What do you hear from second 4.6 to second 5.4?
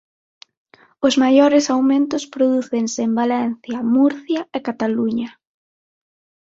Cataluña.